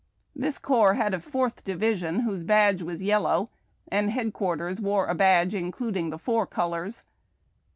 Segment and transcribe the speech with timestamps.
[0.45, 3.49] "This corps had a fourth division, whose badge was yellow,
[3.87, 7.03] and headquarters wore a badge in cluding the four colors.